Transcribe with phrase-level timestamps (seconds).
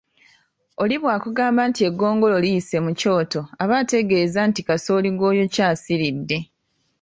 [0.81, 6.37] Oli bw'akugamba nti eggongolo liyise mu kyoto aba ategeeza nti kasooli gw'oyokya asiridde